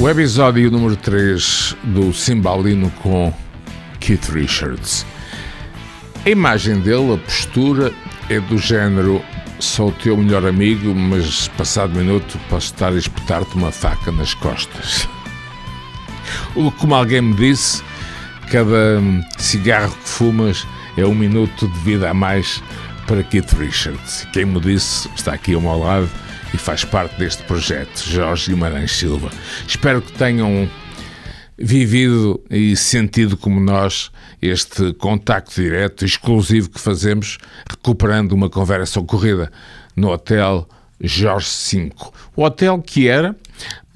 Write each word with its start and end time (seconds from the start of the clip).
O 0.00 0.08
episódio 0.08 0.70
número 0.70 0.96
3 0.96 1.76
do 1.84 2.10
Cimbalino 2.14 2.90
com 3.02 3.30
Keith 4.00 4.30
Richards. 4.30 5.04
A 6.24 6.30
imagem 6.30 6.80
dele, 6.80 7.12
a 7.12 7.18
postura, 7.18 7.92
é 8.30 8.40
do 8.40 8.56
género 8.56 9.22
sou 9.58 9.90
o 9.90 9.92
teu 9.92 10.16
melhor 10.16 10.46
amigo, 10.46 10.94
mas 10.94 11.48
passado 11.48 11.94
minuto 11.94 12.40
posso 12.48 12.72
estar 12.72 12.94
a 12.94 12.96
espetar-te 12.96 13.54
uma 13.54 13.70
faca 13.70 14.10
nas 14.10 14.32
costas. 14.32 15.06
Como 16.78 16.94
alguém 16.94 17.20
me 17.20 17.34
disse, 17.34 17.82
cada 18.50 19.02
cigarro 19.36 19.94
que 20.02 20.08
fumas 20.08 20.66
é 20.96 21.04
um 21.04 21.14
minuto 21.14 21.68
de 21.68 21.78
vida 21.80 22.08
a 22.08 22.14
mais 22.14 22.62
para 23.06 23.22
Keith 23.22 23.52
Richards. 23.52 24.26
Quem 24.32 24.46
me 24.46 24.60
disse 24.60 25.10
está 25.14 25.34
aqui 25.34 25.52
ao 25.52 25.60
meu 25.60 25.78
lado 25.78 26.08
e 26.52 26.58
faz 26.58 26.84
parte 26.84 27.18
deste 27.18 27.42
projeto, 27.44 27.98
Jorge 27.98 28.50
Guimarães 28.50 28.92
Silva. 28.92 29.30
Espero 29.66 30.02
que 30.02 30.12
tenham 30.12 30.68
vivido 31.56 32.42
e 32.50 32.74
sentido 32.74 33.36
como 33.36 33.60
nós 33.60 34.10
este 34.40 34.94
contacto 34.94 35.60
direto, 35.60 36.04
exclusivo 36.04 36.70
que 36.70 36.80
fazemos, 36.80 37.38
recuperando 37.68 38.32
uma 38.32 38.48
conversa 38.48 38.98
ocorrida 38.98 39.52
no 39.94 40.08
Hotel 40.08 40.66
Jorge 41.02 41.48
V. 41.48 41.92
O 42.34 42.42
hotel 42.42 42.80
que 42.80 43.08
era, 43.08 43.36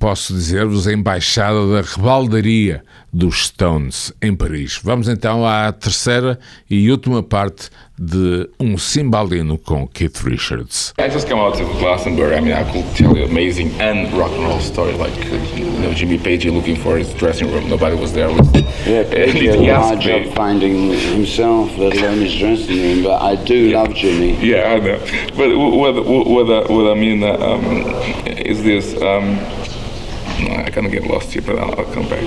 posso 0.05 0.35
dizer-vos, 0.35 0.87
a 0.87 0.93
embaixada 0.93 1.67
da 1.67 1.81
rebaldaria 1.81 2.83
dos 3.11 3.47
Stones 3.47 4.13
em 4.21 4.35
Paris. 4.35 4.79
Vamos 4.85 5.09
então 5.09 5.47
à 5.47 5.73
terceira 5.73 6.39
e 6.69 6.91
última 6.91 7.23
parte 7.23 7.71
de 7.99 8.47
um 8.61 8.77
cimbalino 8.77 9.57
com 9.57 9.87
Keith 9.87 10.19
Richards. 10.19 10.93
I 10.99 11.09
just 11.09 11.27
came 11.27 11.41
out 11.41 11.59
of 11.59 11.79
Glastonbury. 11.79 12.37
I 12.37 12.43
mean, 12.43 12.53
I 12.53 12.65
could 12.71 12.85
tell 12.95 13.17
you 13.17 13.25
amazing 13.25 13.71
and 13.80 14.13
rock 14.15 14.30
and 14.35 14.46
roll 14.46 14.61
story. 14.61 14.93
Like, 14.93 15.16
you 15.57 15.65
know, 15.80 15.95
Jimmy 15.95 16.18
Page 16.18 16.45
looking 16.49 16.77
for 16.77 16.99
his 16.99 17.15
dressing 17.15 17.51
room. 17.51 17.71
Nobody 17.71 17.96
was 17.96 18.13
there. 18.13 18.29
Yeah, 18.85 19.05
Page 19.11 19.57
had 19.57 19.59
a 19.59 19.74
hard 19.74 20.01
job 20.01 20.35
finding 20.35 20.91
himself, 20.91 21.79
let 21.79 21.96
alone 21.96 22.21
his 22.21 22.37
dressing 22.37 22.77
room. 22.77 23.05
But 23.05 23.23
I 23.23 23.43
do 23.43 23.55
yeah. 23.55 23.80
love 23.80 23.95
Jimmy. 23.95 24.37
Yeah, 24.45 24.74
I 24.74 24.80
know. 24.80 24.99
But 25.35 25.57
what, 25.57 25.95
what, 25.95 26.27
what, 26.29 26.71
what 26.71 26.93
I 26.93 26.95
mean 26.95 27.23
um, 27.24 27.65
is 28.27 28.63
this. 28.63 29.01
Um, 29.01 29.39
I 30.57 30.71
kind 30.71 30.87
of 30.87 30.93
get 30.93 31.05
lost 31.05 31.33
here, 31.33 31.43
but 31.43 31.59
I'll, 31.59 31.79
I'll 31.79 31.93
come 31.93 32.09
back. 32.09 32.23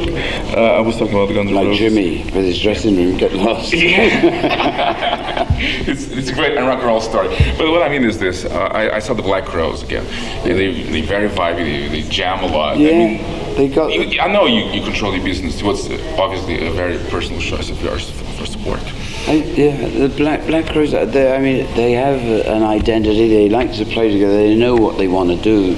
Uh, 0.55 0.77
I 0.77 0.81
was 0.81 0.97
talking 0.97 1.13
about 1.13 1.27
the 1.27 1.33
Guns 1.33 1.49
N' 1.49 1.55
Roses. 1.55 1.69
Like 1.69 1.77
Jimmy 1.79 2.23
with 2.25 2.45
his 2.45 2.59
dressing 2.59 2.95
room, 2.95 3.17
get 3.17 3.33
lost. 3.33 3.73
Yeah. 3.87 5.47
it's, 5.59 6.07
it's 6.11 6.29
a 6.29 6.33
great 6.33 6.57
and 6.57 6.67
rock 6.67 6.79
and 6.79 6.87
roll 6.87 7.01
story. 7.01 7.29
But 7.57 7.71
what 7.71 7.83
I 7.83 7.89
mean 7.89 8.03
is 8.03 8.19
this: 8.19 8.45
uh, 8.45 8.69
I, 8.71 8.97
I, 8.97 8.99
saw 8.99 9.13
the 9.13 9.21
Black 9.21 9.45
Crowes 9.45 9.81
again. 9.81 10.05
They, 10.43 10.53
they, 10.53 10.83
they 10.83 11.01
very 11.01 11.29
vibey. 11.29 11.89
They, 11.89 12.01
they, 12.01 12.09
jam 12.09 12.43
a 12.43 12.47
lot. 12.47 12.77
Yeah. 12.77 12.89
I 12.89 12.91
mean, 12.91 13.55
they 13.55 13.69
got. 13.69 13.93
You, 13.93 14.19
I 14.19 14.27
know 14.27 14.45
you, 14.45 14.65
you 14.71 14.83
control 14.83 15.15
your 15.15 15.23
business. 15.23 15.63
What's 15.63 15.89
obviously 16.19 16.67
a 16.67 16.71
very 16.71 16.97
personal 17.09 17.41
choice 17.41 17.69
of 17.69 17.81
yours 17.81 18.09
for, 18.09 18.25
for 18.25 18.45
support. 18.45 18.79
I, 19.27 19.33
yeah, 19.55 19.87
the 19.89 20.09
Black 20.09 20.45
Black 20.47 20.65
Crowes. 20.65 20.91
They, 20.91 21.35
I 21.35 21.39
mean, 21.39 21.65
they 21.75 21.93
have 21.93 22.21
an 22.47 22.63
identity. 22.63 23.27
They 23.27 23.49
like 23.49 23.73
to 23.75 23.85
play 23.85 24.11
together. 24.11 24.37
They 24.37 24.55
know 24.55 24.75
what 24.75 24.97
they 24.97 25.07
want 25.07 25.29
to 25.29 25.41
do. 25.41 25.75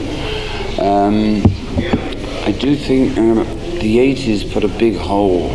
Um, 0.82 1.44
I 2.50 2.52
do 2.52 2.76
think 2.76 3.16
um, 3.16 3.36
the 3.78 3.98
80s 3.98 4.52
put 4.52 4.64
a 4.64 4.68
big 4.68 4.98
hole 4.98 5.52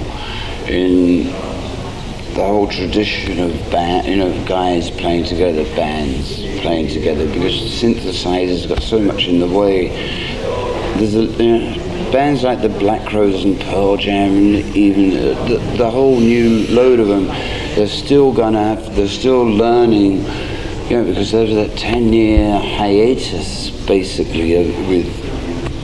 in 0.68 1.24
the 2.34 2.44
whole 2.46 2.68
tradition 2.68 3.40
of 3.40 3.50
band, 3.72 4.06
you 4.06 4.14
know, 4.14 4.46
guys 4.46 4.92
playing 4.92 5.24
together, 5.24 5.64
bands 5.74 6.36
playing 6.60 6.86
together, 6.86 7.26
because 7.26 7.52
synthesizers 7.52 8.68
got 8.68 8.80
so 8.80 9.00
much 9.00 9.26
in 9.26 9.40
the 9.40 9.48
way. 9.48 9.88
There's 10.96 11.16
a, 11.16 11.24
you 11.24 11.58
know, 11.58 12.12
bands 12.12 12.44
like 12.44 12.62
the 12.62 12.68
Black 12.68 13.04
Crowes 13.08 13.42
and 13.42 13.60
Pearl 13.60 13.96
Jam, 13.96 14.30
and 14.30 14.76
even 14.76 15.10
the, 15.10 15.58
the 15.76 15.90
whole 15.90 16.20
new 16.20 16.64
load 16.68 17.00
of 17.00 17.08
them, 17.08 17.26
they're 17.74 17.88
still 17.88 18.32
gonna 18.32 18.76
have, 18.76 18.94
they're 18.94 19.08
still 19.08 19.42
learning, 19.42 20.18
you 20.88 20.96
know, 20.96 21.04
because 21.06 21.32
there's 21.32 21.54
that 21.54 21.76
10-year 21.76 22.56
hiatus 22.56 23.70
basically 23.84 24.54
with 24.86 25.23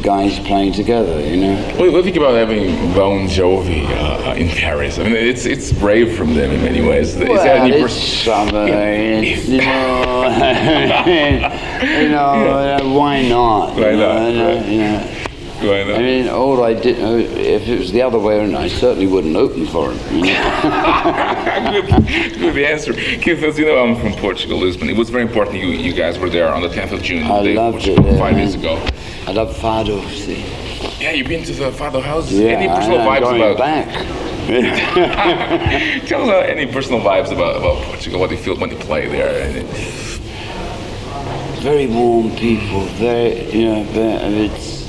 guys 0.03 0.38
playing 0.41 0.72
together, 0.72 1.21
you 1.21 1.37
know. 1.37 1.77
Do 1.77 1.84
you 1.84 2.03
think 2.03 2.16
about 2.16 2.34
having 2.34 2.93
Bon 2.94 3.27
Jovi 3.27 3.87
uh, 3.87 4.34
in 4.34 4.49
Paris? 4.49 4.99
I 4.99 5.05
mean, 5.05 5.15
it's 5.15 5.47
it's 5.47 5.72
brave 5.72 6.16
from 6.16 6.34
them 6.34 6.50
in 6.50 6.62
many 6.62 6.81
ways. 6.81 7.16
Well, 7.16 7.33
Is 7.33 7.43
there 7.43 7.56
any 7.56 7.77
it's 7.77 7.94
summer, 7.94 8.66
it's, 8.69 9.49
you 9.49 9.59
know, 9.60 10.22
you 12.03 12.09
know, 12.09 12.34
yeah. 12.44 12.83
why 12.83 13.22
not? 13.28 13.77
Why 13.77 13.93
not? 13.93 14.33
Know, 14.33 14.56
right. 14.56 14.66
you 14.66 14.78
know, 14.78 15.30
Why 15.60 15.84
not? 15.84 15.97
I 15.97 15.98
mean, 15.98 16.28
all 16.28 16.65
I 16.65 16.72
did, 16.72 17.03
uh, 17.03 17.16
if 17.16 17.69
it 17.69 17.78
was 17.78 17.93
the 17.93 18.00
other 18.00 18.19
way 18.19 18.38
around, 18.38 18.56
I 18.56 18.69
certainly 18.69 19.06
wouldn't 19.06 19.37
open 19.37 19.66
for 19.66 19.93
him. 19.93 20.25
You 20.25 20.32
know? 20.32 21.82
good, 21.82 22.06
good 22.38 22.65
answer. 22.65 22.94
Keith, 22.94 23.43
as 23.43 23.59
you 23.59 23.66
know, 23.66 23.78
I'm 23.78 24.00
from 24.00 24.15
Portugal, 24.15 24.59
Lisbon. 24.59 24.88
It 24.88 24.97
was 24.97 25.10
very 25.10 25.22
important 25.22 25.59
you, 25.59 25.69
you 25.69 25.93
guys 25.93 26.19
were 26.19 26.31
there 26.31 26.48
on 26.48 26.62
the 26.62 26.69
10th 26.69 26.93
of 26.93 27.03
June. 27.03 27.25
I 27.25 27.41
loved 27.41 27.87
it. 27.87 28.03
Yeah, 28.03 28.19
five 28.19 28.37
days 28.37 28.54
ago. 28.54 28.76
I 29.26 29.32
love 29.32 29.54
Fado, 29.54 30.03
see. 30.09 30.44
Yeah, 30.98 31.12
you've 31.12 31.28
been 31.28 31.44
to 31.44 31.53
the 31.53 31.71
Fado 31.71 32.03
house? 32.03 32.32
Yeah, 32.32 32.48
any 32.53 32.69
personal 32.69 33.00
I, 33.00 33.21
vibes 33.21 33.21
going 33.21 33.42
about 33.42 33.59
back. 33.59 34.16
Tell 36.06 36.22
us 36.22 36.28
uh, 36.28 36.38
any 36.38 36.72
personal 36.72 37.00
vibes 37.00 37.31
about, 37.32 37.56
about 37.56 37.82
Portugal, 37.84 38.19
what 38.19 38.31
they 38.31 38.37
feel 38.38 38.56
when 38.56 38.71
they 38.71 38.77
play 38.77 39.09
there. 39.09 39.62
Very 41.60 41.87
warm 41.87 42.34
people, 42.37 42.81
very, 42.97 43.50
you 43.50 43.66
know, 43.66 43.82
very, 43.84 44.47
it's, 44.47 44.80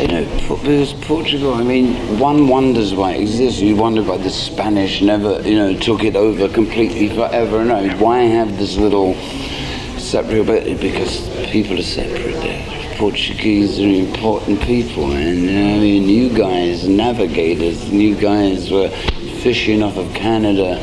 you 0.00 0.08
know, 0.08 0.24
because 0.48 0.92
Portugal, 0.92 1.54
I 1.54 1.62
mean, 1.62 2.18
one 2.18 2.48
wonders 2.48 2.94
why 2.94 3.12
it 3.12 3.22
exists. 3.22 3.60
You 3.60 3.76
wonder 3.76 4.02
why 4.02 4.18
the 4.18 4.30
Spanish 4.30 5.00
never, 5.02 5.40
you 5.42 5.56
know, 5.56 5.76
took 5.78 6.04
it 6.04 6.16
over 6.16 6.48
completely 6.48 7.08
forever. 7.08 7.64
No, 7.64 7.88
why 7.98 8.20
have 8.20 8.58
this 8.58 8.76
little 8.76 9.14
separate, 9.98 10.80
because 10.80 11.28
people 11.50 11.78
are 11.78 11.82
separate 11.82 12.34
there. 12.42 12.96
Portuguese 12.96 13.80
are 13.80 13.88
important 13.88 14.60
people, 14.62 15.12
and 15.12 15.38
you 15.38 15.52
know, 15.52 15.74
I 15.74 15.78
mean, 15.78 16.08
you 16.08 16.28
guys, 16.36 16.86
navigators, 16.86 17.88
you 17.90 18.14
guys 18.14 18.70
were 18.70 18.88
fishing 19.42 19.82
off 19.82 19.96
of 19.96 20.12
Canada, 20.14 20.80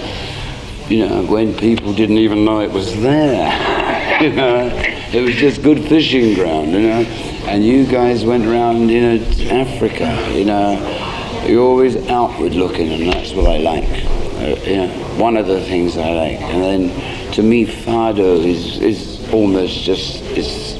you 0.89 1.07
know, 1.07 1.23
when 1.25 1.57
people 1.57 1.93
didn't 1.93 2.17
even 2.17 2.43
know 2.43 2.59
it 2.59 2.71
was 2.71 2.99
there. 3.01 4.21
you 4.21 4.33
know, 4.33 4.67
it 5.13 5.21
was 5.21 5.35
just 5.35 5.63
good 5.63 5.83
fishing 5.87 6.33
ground, 6.33 6.71
you 6.71 6.81
know. 6.81 7.30
And 7.47 7.65
you 7.65 7.85
guys 7.85 8.23
went 8.23 8.45
around, 8.45 8.89
you 8.89 9.01
know, 9.01 9.25
Africa, 9.49 10.31
you 10.33 10.45
know. 10.45 11.09
You're 11.47 11.63
always 11.63 11.95
outward 12.07 12.53
looking, 12.53 12.89
and 12.89 13.11
that's 13.11 13.33
what 13.33 13.47
I 13.47 13.57
like. 13.57 13.83
Uh, 13.83 14.61
you 14.63 14.77
know, 14.77 14.87
one 15.17 15.37
of 15.37 15.47
the 15.47 15.59
things 15.61 15.97
I 15.97 16.11
like. 16.11 16.39
And 16.39 16.63
then, 16.63 17.33
to 17.33 17.41
me, 17.41 17.65
Fado 17.65 18.45
is 18.45 18.77
is 18.79 19.33
almost 19.33 19.81
just 19.83 20.21
it's 20.37 20.75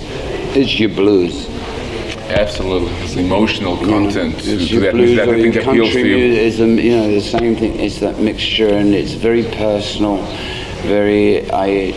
it's 0.55 0.79
your 0.79 0.89
blues. 0.89 1.47
Absolutely, 2.29 2.91
it's 3.03 3.15
emotional 3.15 3.75
content. 3.77 4.35
It's 4.37 4.71
your 4.71 4.81
that, 4.81 4.93
blues, 4.93 5.17
that 5.17 5.27
mean, 5.27 5.51
country 5.51 6.37
is 6.37 6.59
a, 6.59 6.67
you 6.67 6.95
know 6.95 7.11
the 7.11 7.21
same 7.21 7.55
thing. 7.55 7.79
It's 7.79 7.99
that 7.99 8.19
mixture, 8.19 8.69
and 8.69 8.93
it's 8.93 9.13
very 9.13 9.43
personal, 9.43 10.17
very 10.83 11.49
I 11.51 11.91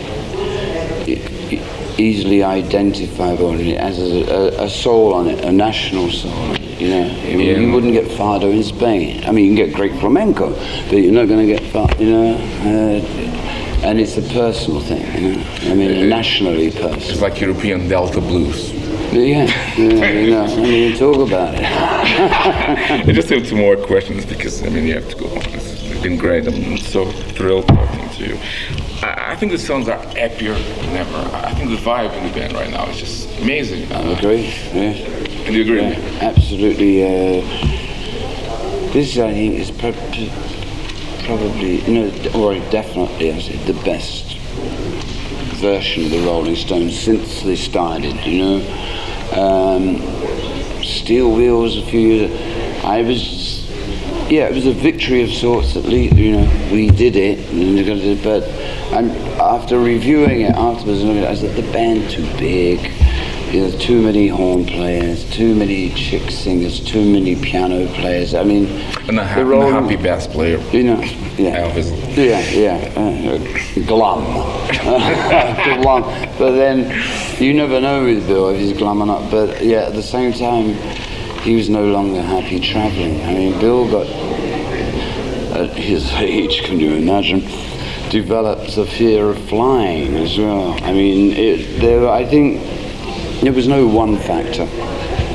easily 1.99 2.43
identifiable. 2.43 3.59
It 3.59 3.79
has 3.79 3.99
a, 3.99 4.63
a, 4.63 4.69
soul 4.69 5.13
on 5.13 5.27
it, 5.27 5.43
a 5.43 5.51
national 5.51 6.09
soul. 6.11 6.57
You 6.57 6.89
know, 6.89 7.05
yeah. 7.23 7.57
you 7.57 7.71
wouldn't 7.71 7.93
get 7.93 8.05
fado 8.05 8.51
in 8.51 8.63
Spain. 8.63 9.23
I 9.25 9.31
mean, 9.31 9.45
you 9.45 9.55
can 9.55 9.65
get 9.67 9.75
great 9.75 9.99
flamenco, 9.99 10.49
but 10.89 10.97
you're 10.97 11.13
not 11.13 11.27
going 11.27 11.47
to 11.47 11.53
get 11.53 11.61
fado. 11.71 11.99
You 11.99 12.11
know. 12.11 12.35
Uh, 12.65 13.45
and 13.85 13.99
it's 13.99 14.17
a 14.17 14.21
personal 14.21 14.81
thing, 14.81 15.05
you 15.13 15.35
know? 15.35 15.71
I 15.71 15.75
mean, 15.75 16.09
nationally 16.09 16.71
personal. 16.71 16.95
It's 16.95 17.21
like 17.21 17.39
European 17.39 17.87
Delta 17.87 18.19
blues. 18.19 18.73
Yeah, 19.13 19.45
yeah 19.77 20.09
you 20.11 20.31
know, 20.31 20.43
I 20.43 20.55
mean, 20.55 20.97
talk 20.97 21.27
about 21.27 21.53
it. 21.53 21.61
I 23.07 23.11
just 23.13 23.29
have 23.29 23.47
two 23.47 23.55
more 23.55 23.75
questions 23.77 24.25
because, 24.25 24.63
I 24.63 24.69
mean, 24.69 24.87
you 24.87 24.95
have 24.95 25.09
to 25.09 25.15
go 25.15 25.27
been 26.09 26.17
great. 26.19 26.47
I'm 26.47 26.77
so 26.77 27.11
thrilled 27.35 27.67
talking 27.67 28.07
to 28.09 28.27
you. 28.27 28.37
I, 29.01 29.31
I 29.31 29.35
think 29.35 29.51
the 29.51 29.57
songs 29.57 29.89
are 29.89 29.97
happier 29.97 30.53
than 30.53 30.97
ever. 30.97 31.17
I 31.35 31.51
think 31.55 31.71
the 31.71 31.77
vibe 31.77 32.15
in 32.15 32.27
the 32.27 32.31
band 32.31 32.53
right 32.53 32.69
now 32.69 32.87
is 32.89 32.99
just 32.99 33.27
amazing. 33.39 33.91
I 33.91 34.11
agree, 34.11 34.43
yeah. 34.43 34.93
And 35.45 35.55
you 35.55 35.63
agree? 35.63 35.81
Yeah, 35.81 36.19
absolutely. 36.21 37.03
Uh, 37.03 37.41
this, 38.93 39.17
I 39.17 39.33
think, 39.33 39.55
is 39.55 39.71
probably, 41.25 41.81
you 41.81 41.93
know, 41.93 42.11
or 42.35 42.53
definitely, 42.69 43.33
I 43.33 43.39
said, 43.39 43.65
the 43.65 43.73
best 43.83 44.37
version 45.57 46.05
of 46.05 46.11
the 46.11 46.19
Rolling 46.19 46.55
Stones 46.55 46.99
since 46.99 47.41
they 47.41 47.55
started, 47.55 48.15
you 48.25 48.37
know. 48.43 48.61
Um, 49.33 49.97
Steel 50.83 51.31
Wheels 51.31 51.77
a 51.77 51.81
few 51.87 51.99
years 51.99 52.31
I 52.85 53.01
was, 53.01 53.54
yeah, 54.29 54.47
it 54.47 54.53
was 54.53 54.65
a 54.65 54.73
victory 54.73 55.23
of 55.23 55.29
sorts 55.31 55.75
at 55.75 55.85
least, 55.85 56.15
you 56.15 56.31
know, 56.31 56.69
we 56.71 56.89
did 56.89 57.15
it, 57.15 58.23
but 58.23 58.43
and 58.93 59.11
after 59.39 59.79
reviewing 59.79 60.41
it 60.41 60.55
afterwards, 60.55 61.03
I 61.03 61.35
said, 61.35 61.55
the 61.55 61.71
band 61.71 62.09
too 62.09 62.25
big, 62.37 62.79
There's 63.51 63.77
too 63.77 64.01
many 64.01 64.27
horn 64.27 64.65
players, 64.65 65.23
too 65.31 65.55
many 65.55 65.91
chick 65.91 66.29
singers, 66.31 66.79
too 66.83 67.05
many 67.09 67.35
piano 67.35 67.87
players. 67.93 68.33
I 68.33 68.43
mean, 68.43 68.65
and 69.07 69.19
a, 69.19 69.25
ha- 69.25 69.39
and 69.41 69.53
a 69.53 69.71
happy 69.81 69.95
bass 69.95 70.27
player. 70.27 70.57
You 70.71 70.83
know, 70.83 71.01
yeah, 71.37 71.61
Elvis. 71.61 71.91
yeah, 72.17 72.41
yeah, 72.49 72.91
uh, 72.97 73.85
glum, 73.85 74.23
glum. 75.81 76.01
But 76.37 76.51
then 76.55 76.91
you 77.41 77.53
never 77.53 77.79
know 77.79 78.03
with 78.03 78.27
Bill 78.27 78.49
if 78.49 78.59
he's 78.59 78.73
glum 78.77 79.01
or 79.01 79.05
not. 79.05 79.31
But 79.31 79.63
yeah, 79.63 79.83
at 79.87 79.93
the 79.93 80.03
same 80.03 80.33
time, 80.33 80.75
he 81.45 81.55
was 81.55 81.69
no 81.69 81.85
longer 81.85 82.23
happy 82.23 82.59
traveling. 82.59 83.21
I 83.23 83.33
mean, 83.35 83.59
Bill 83.59 83.89
got 83.89 84.07
at 85.55 85.77
his 85.77 86.11
age, 86.13 86.63
can 86.63 86.79
you 86.79 86.93
imagine? 86.93 87.41
Developed 88.09 88.75
a 88.77 88.85
fear 88.85 89.29
of 89.29 89.37
flying 89.47 90.15
as 90.15 90.37
well. 90.39 90.73
I 90.83 90.91
mean, 90.91 91.33
it, 91.33 91.79
there. 91.79 92.09
I 92.09 92.25
think 92.25 92.61
there 93.41 93.53
was 93.53 93.67
no 93.67 93.87
one 93.87 94.17
factor. 94.17 94.65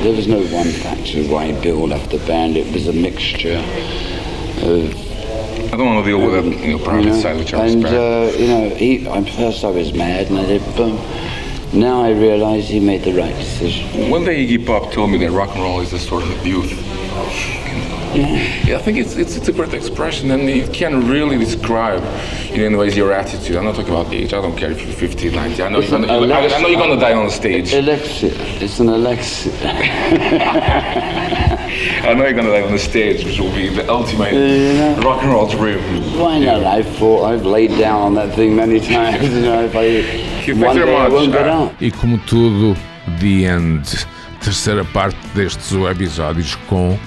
There 0.03 0.13
was 0.13 0.27
no 0.27 0.41
one 0.47 0.67
factor 0.67 1.23
why 1.23 1.53
Bill 1.61 1.87
left 1.87 2.11
the 2.11 2.17
band. 2.19 2.57
It 2.57 2.73
was 2.73 2.87
a 2.87 2.93
mixture 2.93 3.57
of. 4.67 5.11
I 5.73 5.77
don't 5.77 5.85
want 5.85 6.03
to 6.05 6.11
deal 6.11 6.19
with 6.19 6.43
that, 6.43 6.65
you 6.65 6.77
know, 6.77 6.83
private 6.83 7.05
you 7.05 7.09
know, 7.11 7.21
side, 7.21 7.37
which 7.37 7.53
I 7.53 7.67
and 7.67 7.85
uh, 7.85 8.31
you 8.37 8.47
know, 8.47 8.69
he, 8.75 9.07
at 9.07 9.29
first 9.29 9.63
I 9.63 9.69
was 9.69 9.93
mad, 9.93 10.27
and 10.27 10.39
I 10.39 10.45
did 10.45 10.75
boom. 10.75 10.97
Now 11.73 12.03
I 12.03 12.11
realize 12.11 12.67
he 12.67 12.79
made 12.79 13.03
the 13.03 13.13
right 13.13 13.33
decision. 13.35 14.09
One 14.09 14.25
day 14.25 14.45
Iggy 14.45 14.65
Pop 14.65 14.91
told 14.91 15.09
me 15.11 15.17
that 15.19 15.31
rock 15.31 15.51
and 15.55 15.61
roll 15.63 15.79
is 15.79 15.93
a 15.93 15.99
sort 15.99 16.23
of 16.23 16.45
youth. 16.45 16.71
Yeah, 18.13 18.75
I 18.75 18.81
think 18.81 18.97
it's, 18.97 19.15
it's, 19.15 19.37
it's 19.37 19.47
a 19.47 19.53
great 19.53 19.73
expression, 19.73 20.31
and 20.31 20.49
it 20.49 20.73
can 20.73 21.07
really 21.07 21.37
describe, 21.37 22.03
in 22.51 22.59
any 22.59 22.75
ways, 22.75 22.97
your 22.97 23.13
attitude. 23.13 23.55
I'm 23.55 23.63
not 23.63 23.75
talking 23.75 23.93
about 23.93 24.11
age. 24.13 24.33
I 24.33 24.41
don't 24.41 24.57
care 24.57 24.69
if 24.71 24.81
you're 24.83 24.91
50, 24.91 25.29
90. 25.33 25.63
I 25.63 25.69
know, 25.69 25.79
It's 25.79 25.89
you're 25.89 26.01
gonna, 26.05 26.11
I, 26.33 26.45
I 26.45 26.61
know 26.61 26.67
you're 26.67 26.77
gonna 26.77 26.99
die 26.99 27.13
on 27.13 27.27
the 27.27 27.31
stage. 27.31 27.71
Elixir. 27.73 28.31
It's 28.33 28.81
an 28.81 28.89
elixir. 28.89 29.51
I 32.03 32.13
know 32.13 32.23
you're 32.25 32.33
gonna 32.33 32.51
die 32.51 32.63
on 32.63 32.71
the 32.73 32.79
stage, 32.79 33.23
which 33.23 33.39
will 33.39 33.53
be 33.55 33.69
the 33.69 33.89
ultimate 33.89 34.33
Yeah. 34.33 34.99
rock 35.05 35.23
and 35.23 35.31
roll 35.31 35.47
dream. 35.47 35.79
Why 36.19 36.37
not? 36.39 36.63
I've 36.65 36.89
fought, 36.97 37.23
I've 37.23 37.45
laid 37.45 37.77
down 37.79 38.01
on 38.01 38.13
that 38.15 38.35
thing 38.35 38.57
many 38.57 38.79
times. 38.95 39.23
You 39.33 39.41
know, 39.41 39.63
if 39.63 39.73
I 39.73 39.85
Much. 40.49 40.75
up. 41.69 41.75
E 41.79 41.91
como 41.91 42.17
tudo, 42.19 42.75
The 43.19 43.53
End, 43.55 43.87
terceira 44.43 44.83
parte 44.85 45.17
destes 45.35 45.71
episódios 45.89 46.55
com. 46.67 46.97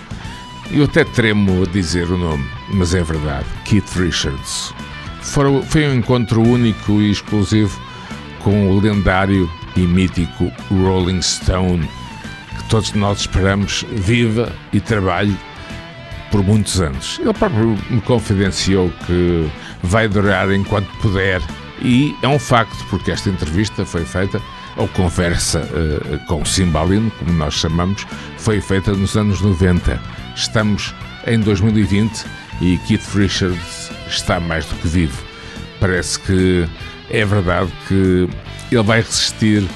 Eu 0.71 0.85
até 0.85 1.05
tremo 1.05 1.63
a 1.63 1.67
dizer 1.67 2.11
o 2.11 2.17
nome, 2.19 2.45
mas 2.73 2.95
é 2.95 3.03
verdade: 3.03 3.45
Keith 3.65 3.91
Richards. 3.97 4.73
Fora- 5.21 5.63
Foi 5.63 5.87
um 5.89 5.95
encontro 5.95 6.43
único 6.43 7.01
e 7.01 7.11
exclusivo 7.11 7.79
com 8.41 8.71
o 8.71 8.81
lendário 8.81 9.51
e 9.77 9.81
mítico 9.81 10.51
Rolling 10.71 11.21
Stone, 11.23 11.89
que 12.57 12.65
todos 12.69 12.93
nós 12.93 13.21
esperamos 13.21 13.85
viva 13.91 14.53
e 14.73 14.81
trabalhe 14.81 15.35
por 16.31 16.43
muitos 16.43 16.81
anos. 16.81 17.19
Ele 17.23 17.33
próprio 17.33 17.79
me 17.91 18.01
confidenciou 18.03 18.91
que 19.07 19.49
vai 19.83 20.09
durar 20.09 20.51
enquanto 20.53 20.87
puder 20.99 21.41
e 21.83 22.15
é 22.23 22.29
um 22.29 22.39
facto, 22.39 22.85
porque 22.89 23.11
esta 23.11 23.29
entrevista 23.29 23.85
foi 23.85 24.05
feita, 24.05 24.41
ou 24.77 24.89
conversa 24.89 25.61
eh, 25.61 26.19
com 26.27 26.43
o 26.43 26.47
Cimbalino, 26.47 27.11
como 27.13 27.33
nós 27.33 27.55
chamamos, 27.55 28.07
foi 28.39 28.61
feita 28.61 28.93
nos 28.93 29.17
anos 29.17 29.41
90. 29.41 30.01
Estamos 30.35 30.95
em 31.27 31.39
2020 31.41 32.25
e 32.61 32.77
Keith 32.79 33.07
Richards 33.15 33.91
está 34.09 34.41
mais 34.41 34.67
do 34.67 34.75
que 34.77 34.89
vivo. 34.89 35.23
Parece 35.81 36.19
que 36.21 36.69
é 37.11 37.25
verdade 37.25 37.73
que 37.89 38.29
ele 38.71 38.83
vai 38.83 39.01
resistir 39.01 39.69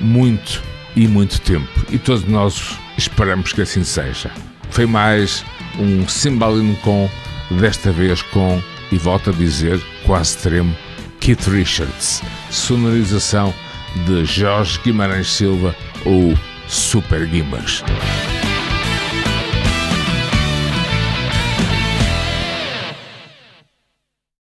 muito 0.00 0.62
e 0.96 1.06
muito 1.06 1.40
tempo. 1.40 1.68
E 1.90 1.98
todos 1.98 2.24
nós 2.24 2.78
esperamos 2.96 3.52
que 3.52 3.62
assim 3.62 3.84
seja. 3.84 4.30
Foi 4.70 4.86
mais 4.86 5.44
um 5.78 6.06
Cimbalino 6.08 6.76
com, 6.76 7.08
desta 7.50 7.90
vez 7.92 8.22
com, 8.22 8.60
e 8.90 8.96
volto 8.98 9.30
a 9.30 9.32
dizer, 9.32 9.80
quase 10.04 10.36
extremo, 10.36 10.74
Keith 11.24 11.46
Richards. 11.48 12.22
Sonorização 12.50 13.54
de 14.04 14.26
Jorge 14.26 14.78
Guimarães 14.84 15.32
Silva 15.32 15.74
ou 16.04 16.34
Super 16.68 17.26
Guimas. 17.26 17.82